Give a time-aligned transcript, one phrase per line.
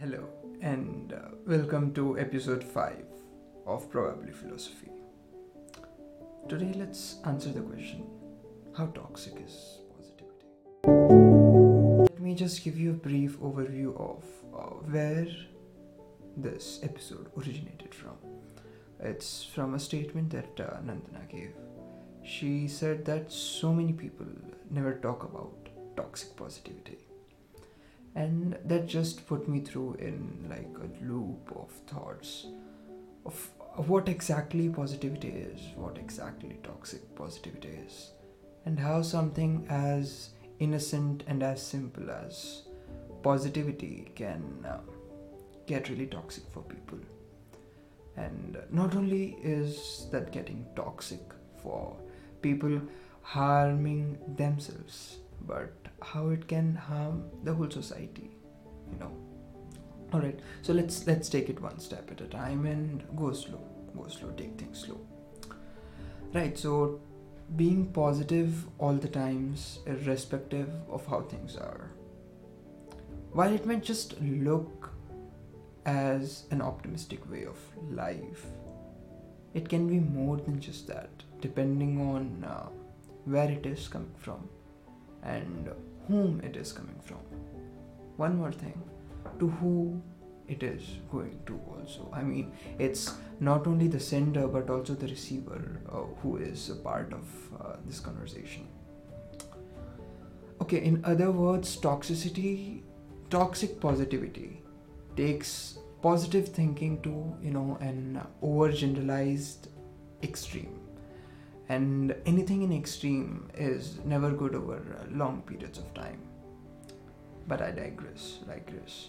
[0.00, 0.28] Hello,
[0.60, 3.04] and uh, welcome to episode 5
[3.66, 4.92] of Probably Philosophy.
[6.48, 8.06] Today, let's answer the question
[8.76, 10.46] How toxic is positivity?
[12.12, 14.22] Let me just give you a brief overview of
[14.56, 15.26] uh, where
[16.36, 18.18] this episode originated from.
[19.00, 21.54] It's from a statement that uh, Nandana gave.
[22.22, 24.26] She said that so many people
[24.70, 26.98] never talk about toxic positivity
[28.18, 30.20] and that just put me through in
[30.50, 32.46] like a loop of thoughts
[33.24, 33.50] of,
[33.88, 38.10] what exactly positivity is what exactly toxic positivity is
[38.66, 42.62] and how something as innocent and as simple as
[43.22, 44.80] positivity can uh,
[45.66, 46.98] get really toxic for people.
[48.16, 51.20] And not only is that getting toxic
[51.62, 51.96] for
[52.42, 52.80] people
[53.22, 58.30] harming themselves but how it can harm the whole society
[58.92, 59.12] you know.
[60.12, 63.62] All right so let's let's take it one step at a time and go slow
[63.96, 65.00] go slow take things slow.
[66.32, 67.00] Right so
[67.56, 71.90] being positive all the times irrespective of how things are.
[73.32, 74.90] While it might just look
[75.84, 77.58] as an optimistic way of
[77.90, 78.46] life
[79.54, 82.68] it can be more than just that depending on uh,
[83.24, 84.48] where it is coming from
[85.22, 85.70] and
[86.06, 87.18] whom it is coming from.
[88.16, 88.82] One more thing
[89.38, 90.00] to who
[90.48, 92.10] it is going to also.
[92.12, 96.76] I mean, it's not only the sender but also the receiver uh, who is a
[96.76, 97.24] part of
[97.60, 98.66] uh, this conversation.
[100.60, 102.82] Okay, in other words, toxicity,
[103.30, 104.62] toxic positivity
[105.16, 109.68] takes positive thinking to, you know, an overgeneralized
[110.22, 110.80] extreme
[111.68, 116.20] and anything in extreme is never good over uh, long periods of time.
[117.46, 119.08] But i digress digress.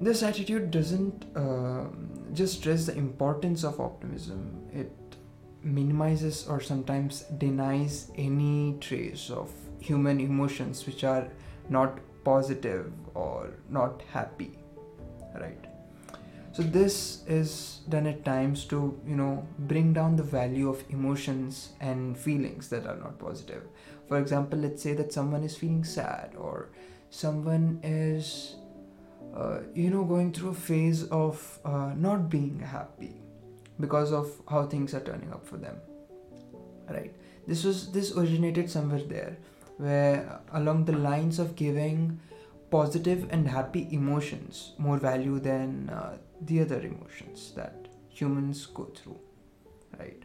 [0.00, 1.84] This attitude doesn't uh,
[2.32, 4.68] just stress the importance of optimism.
[4.72, 4.92] It
[5.62, 11.28] minimizes or sometimes denies any trace of human emotions which are
[11.68, 14.58] not positive or not happy
[15.40, 15.73] right
[16.54, 21.70] so this is done at times to you know bring down the value of emotions
[21.80, 23.64] and feelings that are not positive.
[24.08, 26.68] For example let's say that someone is feeling sad or
[27.10, 28.54] someone is
[29.36, 33.16] uh, you know going through a phase of uh, not being happy
[33.80, 35.76] because of how things are turning up for them
[36.88, 37.12] right?
[37.46, 39.36] This was this originated somewhere there
[39.78, 42.20] where along the lines of giving
[42.70, 49.18] positive and happy emotions more value than uh, the other emotions that humans go through
[49.98, 50.22] right?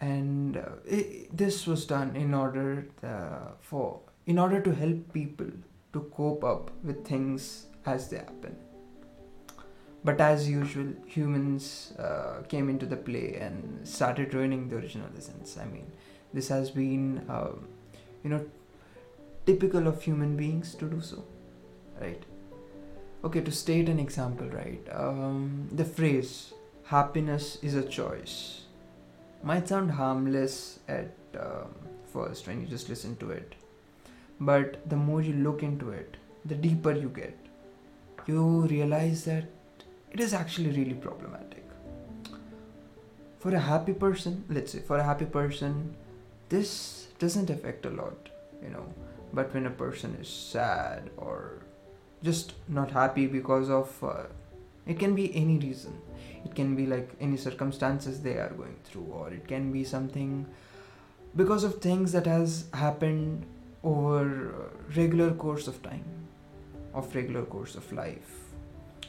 [0.00, 5.50] And uh, it, this was done in order uh, for in order to help people
[5.92, 8.56] to cope up with things as they happen.
[10.04, 15.58] But as usual humans uh, came into the play and started ruining the original essence.
[15.58, 15.90] I mean
[16.32, 17.66] this has been um,
[18.22, 18.46] you know
[19.46, 21.24] typical of human beings to do so
[22.00, 22.22] right
[23.24, 26.52] okay to state an example right um, the phrase
[26.84, 28.62] happiness is a choice
[29.42, 31.74] might sound harmless at um,
[32.12, 33.54] first when you just listen to it
[34.40, 37.36] but the more you look into it the deeper you get
[38.26, 39.44] you realize that
[40.10, 41.64] it is actually really problematic.
[43.40, 45.94] For a happy person let's say for a happy person
[46.48, 48.28] this doesn't affect a lot
[48.62, 48.84] you know
[49.32, 51.62] but when a person is sad or
[52.22, 54.24] just not happy because of uh,
[54.86, 56.00] it can be any reason.
[56.44, 60.46] It can be like any circumstances they are going through or it can be something
[61.36, 63.44] because of things that has happened
[63.84, 66.04] over regular course of time
[66.94, 68.30] of regular course of life.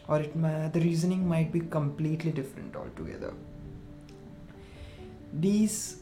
[0.08, 3.34] Or it may, the reasoning might be completely different altogether.
[5.34, 5.99] These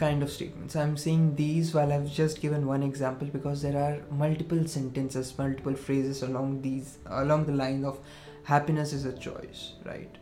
[0.00, 0.76] kind of statements.
[0.76, 5.74] I'm saying these while I've just given one example because there are multiple sentences, multiple
[5.74, 8.00] phrases along these along the line of
[8.44, 10.16] happiness is a choice, right?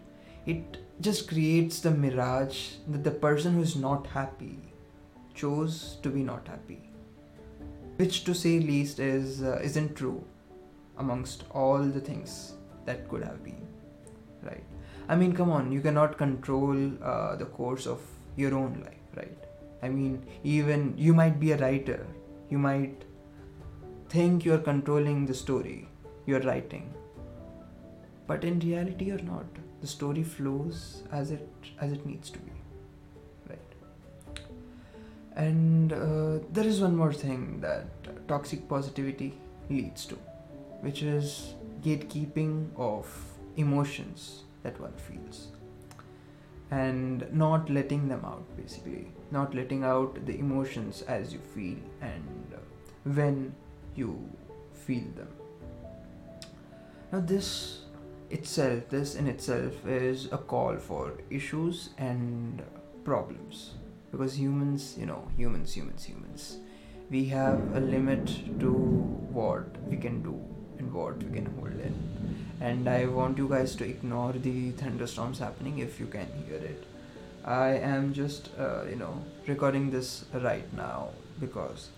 [0.46, 4.58] It just creates the mirage that the person who is not happy
[5.34, 6.80] chose to be not happy,
[7.96, 10.24] which to say least is uh, isn't true
[11.04, 12.54] amongst all the things
[12.86, 13.66] that could have been,
[14.42, 14.64] right?
[15.08, 18.00] I mean, come on, you cannot control uh, the course of
[18.36, 19.47] your own life, right?
[19.82, 22.06] I mean, even you might be a writer,
[22.50, 23.04] you might
[24.08, 25.88] think you're controlling the story
[26.26, 26.92] you're writing,
[28.26, 29.46] but in reality, you're not.
[29.80, 31.48] The story flows as it
[31.80, 32.52] as it needs to be,
[33.48, 34.44] right?
[35.36, 37.86] And uh, there is one more thing that
[38.26, 39.34] toxic positivity
[39.70, 40.16] leads to,
[40.80, 43.06] which is gatekeeping of
[43.56, 45.48] emotions that one feels
[46.70, 49.08] and not letting them out basically.
[49.30, 52.58] Not letting out the emotions as you feel and uh,
[53.04, 53.54] when
[53.94, 54.28] you
[54.72, 55.28] feel them.
[57.12, 57.80] Now this
[58.30, 62.62] itself this in itself is a call for issues and
[63.04, 63.74] problems.
[64.10, 66.58] Because humans you know humans humans humans
[67.10, 68.26] we have a limit
[68.60, 68.72] to
[69.32, 70.38] what we can do
[70.78, 71.94] and what we can hold in
[72.60, 76.84] and I want you guys to ignore the thunderstorms happening if you can hear it.
[77.44, 81.10] I am just, uh, you know, recording this right now
[81.40, 81.88] because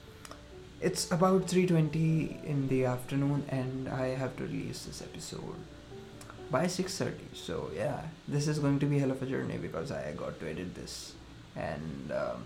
[0.80, 5.56] it's about 3:20 in the afternoon and I have to release this episode
[6.50, 7.34] by 6:30.
[7.34, 10.50] So yeah, this is going to be hell of a journey because I got to
[10.50, 11.14] edit this
[11.56, 12.44] and um,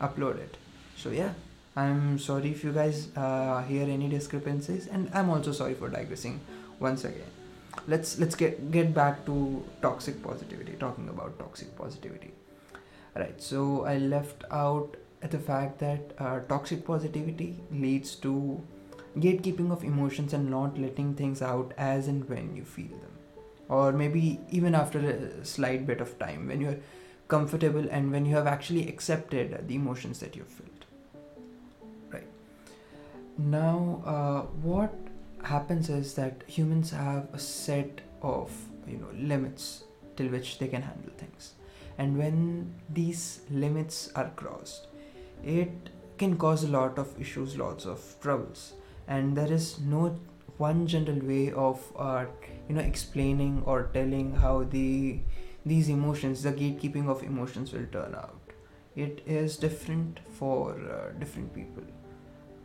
[0.00, 0.56] upload it.
[0.96, 1.34] So yeah,
[1.76, 6.40] I'm sorry if you guys uh, hear any discrepancies, and I'm also sorry for digressing
[6.80, 7.30] once again
[7.86, 12.32] let's let's get get back to toxic positivity talking about toxic positivity.
[13.14, 14.96] Right so i left out
[15.30, 18.60] the fact that uh, toxic positivity leads to
[19.18, 23.10] gatekeeping of emotions and not letting things out as and when you feel them.
[23.68, 26.78] Or maybe even after a slight bit of time when you're
[27.28, 30.84] comfortable and when you have actually accepted the emotions that you've felt.
[32.12, 32.26] Right.
[33.38, 34.94] Now uh, what
[35.44, 38.50] happens is that humans have a set of
[38.86, 39.84] you know limits
[40.16, 41.54] till which they can handle things.
[41.98, 44.86] And when these limits are crossed
[45.44, 48.74] it can cause a lot of issues lots of troubles.
[49.08, 50.18] And there is no
[50.58, 52.26] one general way of uh,
[52.68, 55.20] you know explaining or telling how the
[55.64, 58.36] these emotions the gatekeeping of emotions will turn out.
[58.96, 61.84] It is different for uh, different people.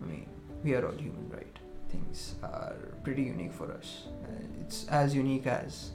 [0.02, 0.28] I mean
[0.64, 1.60] we are all human right
[1.96, 4.08] things are pretty unique for us.
[4.24, 5.92] Uh, it's as unique as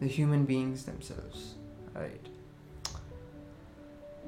[0.00, 1.54] the human beings themselves,
[1.94, 2.26] right?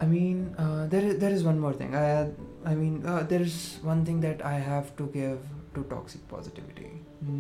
[0.01, 1.95] I mean, uh, there is there is one more thing.
[1.95, 2.31] I
[2.65, 5.41] I mean, uh, there is one thing that I have to give
[5.75, 6.91] to toxic positivity.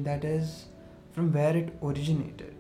[0.08, 0.66] That is
[1.12, 2.54] from where it originated.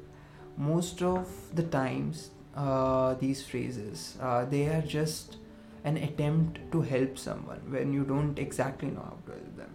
[0.56, 5.36] Most of the times, uh, these phrases uh, they are just
[5.84, 9.70] an attempt to help someone when you don't exactly know how to help them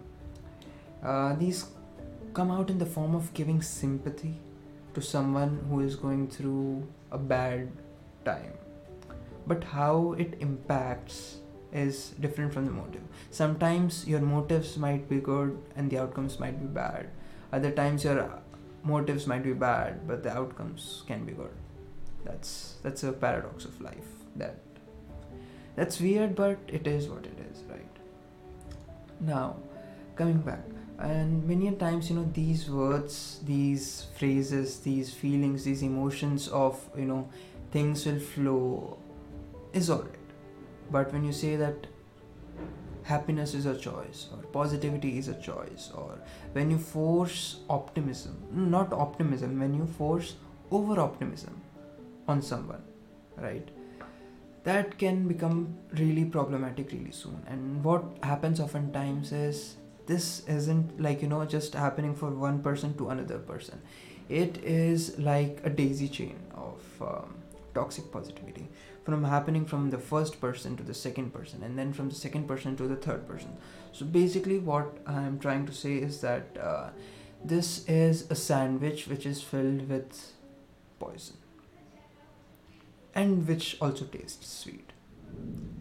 [1.04, 1.66] uh, these
[2.32, 4.34] come out in the form of giving sympathy
[4.94, 7.70] to someone who is going through a bad
[8.24, 8.52] time.
[9.46, 11.38] But how it impacts
[11.72, 13.02] is different from the motive.
[13.30, 17.08] Sometimes your motives might be good and the outcomes might be bad.
[17.52, 18.40] Other times your
[18.82, 21.54] motives might be bad but the outcomes can be good.
[22.24, 24.08] That's that's a paradox of life.
[24.36, 24.56] That
[25.76, 27.96] that's weird but it is what it is, right?
[29.20, 29.56] Now,
[30.16, 30.64] coming back
[30.98, 36.78] and many a times you know these words these phrases these feelings these emotions of
[36.96, 37.28] you know
[37.72, 38.98] things will flow
[39.72, 40.14] is alright
[40.90, 41.88] but when you say that
[43.02, 46.18] happiness is a choice or positivity is a choice or
[46.52, 50.36] when you force optimism not optimism when you force
[50.70, 51.60] over optimism
[52.28, 52.82] on someone
[53.36, 53.68] right
[54.64, 57.40] that can become really problematic really soon.
[57.46, 62.96] And what happens oftentimes is this isn't like you know just happening for one person
[62.98, 63.80] to another person.
[64.28, 67.34] It is like a daisy chain of um,
[67.74, 68.68] toxic positivity
[69.04, 72.48] from happening from the first person to the second person and then from the second
[72.48, 73.56] person to the third person.
[73.92, 76.88] So basically what i'm trying to say is that uh,
[77.44, 80.32] this is a sandwich which is filled with
[80.98, 81.36] poison
[83.14, 84.90] and which also tastes sweet.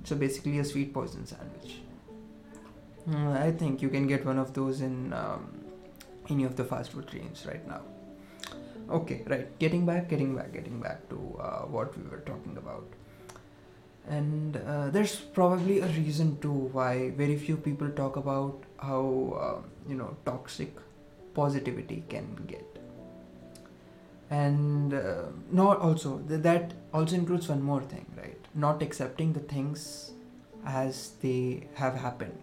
[0.03, 1.79] So basically a sweet poison sandwich
[3.12, 5.60] I think you can get one of those in um,
[6.29, 7.81] any of the fast food chains right now.
[8.89, 9.60] Okay, right.
[9.60, 12.86] Getting back, getting back, getting back to uh, what we were talking about.
[14.07, 19.89] And uh, there's probably a reason too why very few people talk about how uh,
[19.89, 20.75] you know toxic
[21.33, 22.65] positivity can get.
[24.29, 28.39] And uh, not also that also includes one more thing, right?
[28.53, 30.12] Not accepting the things
[30.65, 32.42] as they have happened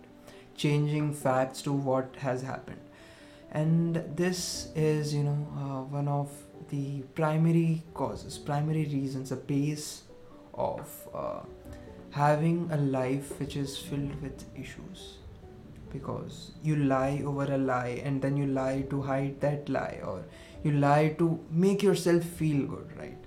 [0.62, 2.80] changing facts to what has happened.
[3.52, 6.30] And this is you know uh, one of
[6.72, 10.02] the primary causes primary reasons a base
[10.54, 11.40] of uh,
[12.10, 15.16] having a life which is filled with issues.
[15.92, 20.22] Because you lie over a lie and then you lie to hide that lie or
[20.62, 23.18] you lie to make yourself feel good right?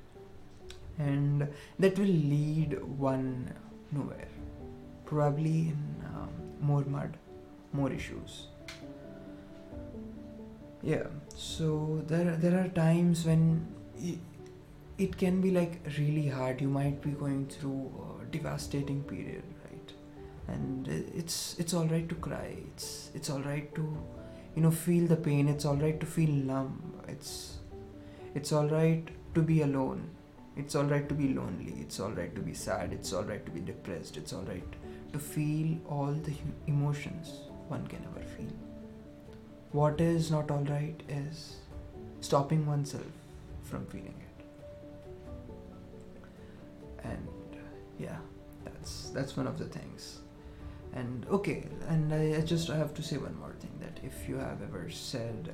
[0.97, 1.45] And
[1.79, 3.53] that will lead one
[3.91, 4.29] nowhere.
[5.05, 6.29] Probably in um,
[6.61, 7.17] more mud
[7.73, 8.47] more issues.
[10.81, 13.65] Yeah so there there are times when
[14.97, 16.61] it, can be like really hard.
[16.61, 19.93] You might be going through a devastating period right?
[20.47, 22.55] And it's it's all right to cry.
[22.67, 23.97] It's it's all right to
[24.55, 25.47] you know feel the pain.
[25.47, 26.93] It's all right to feel numb.
[27.07, 27.57] It's
[28.35, 30.09] it's all right to be alone.
[30.55, 31.73] It's all right to be lonely.
[31.79, 32.93] It's all right to be sad.
[32.93, 34.17] It's all right to be depressed.
[34.17, 34.75] It's all right
[35.11, 36.33] to feel all the
[36.67, 38.53] emotions one can ever feel.
[39.71, 41.57] What is not all right is
[42.21, 43.05] stopping oneself
[43.63, 44.45] from feeling it.
[47.03, 47.27] And
[47.99, 48.17] yeah
[48.63, 50.19] that's that's one of the things.
[50.93, 54.29] And okay and I, I just I have to say one more thing that if
[54.29, 55.53] you have ever said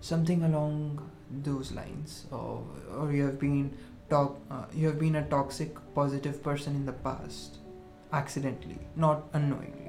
[0.00, 1.10] something along
[1.42, 2.64] those lines or
[2.96, 3.76] or you have been
[4.08, 7.58] talk uh, you have been a toxic positive person in the past
[8.12, 9.85] accidentally not unknowingly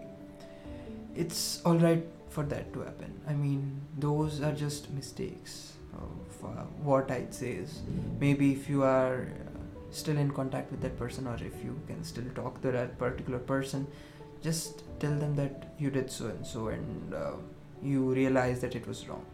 [1.18, 3.20] it's all right for that to happen.
[3.28, 5.74] I mean, those are just mistakes.
[5.94, 7.82] Of, uh, what I'd say is
[8.20, 9.60] maybe if you are uh,
[9.92, 13.40] still in contact with that person, or if you can still talk to that particular
[13.40, 13.88] person,
[14.44, 17.32] just tell them that you did so and so, and uh,
[17.82, 19.26] you realize that it was wrong,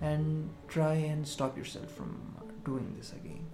[0.00, 3.44] and try and stop yourself from doing this again.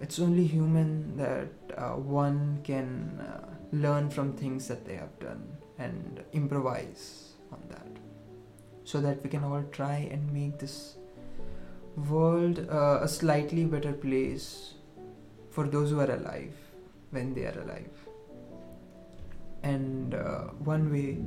[0.00, 5.42] It's only human that uh, one can uh, learn from things that they have done
[5.78, 7.86] and improvise on that.
[8.84, 10.96] So that we can all try and make this
[11.96, 14.74] world uh, a slightly better place
[15.50, 16.54] for those who are alive
[17.10, 17.90] when they are alive.
[19.62, 21.18] And uh, one way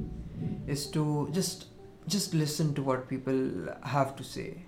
[0.68, 1.66] is to just
[2.08, 4.64] just listen to what people have to say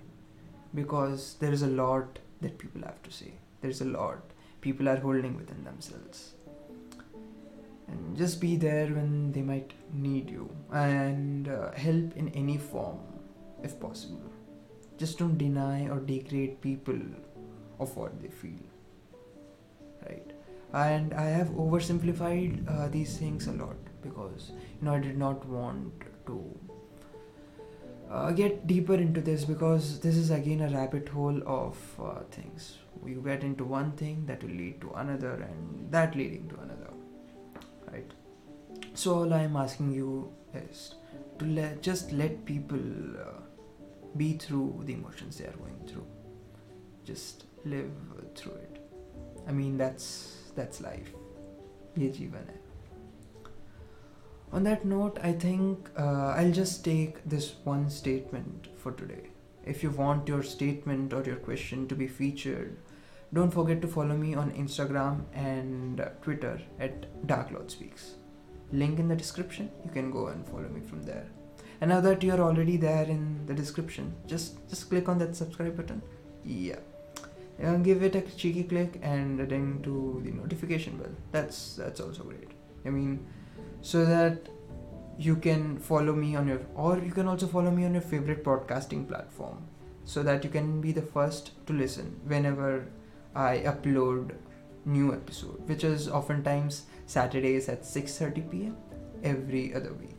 [0.74, 3.32] because there is a lot that people have to say.
[3.62, 4.18] There's a lot
[4.60, 6.34] people are holding within themselves
[7.90, 12.98] and just be there when they might need you and uh, help in any form
[13.62, 14.32] if possible.
[14.98, 17.00] Just don't deny or degrade people
[17.78, 18.70] of what they feel
[20.08, 20.32] right?
[20.72, 25.44] And i have oversimplified uh, these things a lot because you know i did not
[25.46, 26.36] want to
[28.10, 32.78] uh, get deeper into this because this is again a rabbit hole of uh, things.
[33.06, 36.90] You get into one thing that will lead to another and that leading to another
[37.92, 38.10] right?
[38.94, 40.94] So all i'm asking you is
[41.38, 42.78] to let just let people
[43.18, 43.40] uh,
[44.16, 46.06] be through the emotions they are going through.
[47.04, 47.90] Just live
[48.34, 48.84] through it.
[49.48, 51.10] I mean that's that's life.
[54.52, 59.30] On that note i think uh, i'll just take this one statement for today.
[59.64, 62.78] If you want your statement or your question to be featured
[63.32, 68.14] don't forget to follow me on Instagram and Twitter at Dark Lord Speaks.
[68.72, 69.70] Link in the description.
[69.84, 71.26] You can go and follow me from there.
[71.80, 75.76] And now that you're already there in the description, just just click on that subscribe
[75.76, 76.02] button.
[76.44, 76.80] Yeah.
[77.62, 81.14] Uh, give it a cheeky click and ding to the notification bell.
[81.30, 82.50] That's that's also great.
[82.84, 83.26] I mean,
[83.80, 84.48] so that
[85.18, 88.42] you can follow me on your or you can also follow me on your favorite
[88.44, 89.58] podcasting platform
[90.04, 92.86] so that you can be the first to listen whenever
[93.34, 94.32] I upload
[94.84, 98.76] new episode, which is oftentimes Saturdays at 6:30 p.m.
[99.22, 100.16] every other week.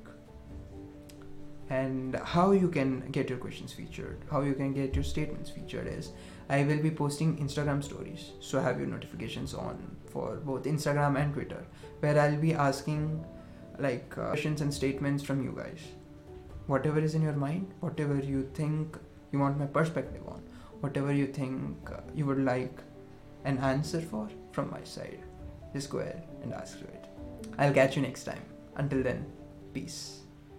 [1.69, 5.87] And how you can get your questions featured, how you can get your statements featured
[5.87, 6.11] is
[6.49, 11.33] I will be posting Instagram stories, so have your notifications on for both Instagram and
[11.33, 11.65] Twitter,
[12.01, 13.23] where I'll be asking
[13.79, 15.79] like uh, questions and statements from you guys.
[16.67, 18.97] Whatever is in your mind, whatever you think
[19.31, 20.41] you want my perspective on,
[20.81, 22.81] whatever you think you would like
[23.45, 25.19] an answer for from my side,
[25.73, 27.05] just go ahead and ask for it.
[27.57, 28.41] I'll catch you next time.
[28.75, 29.25] Until then,
[29.73, 30.20] peace.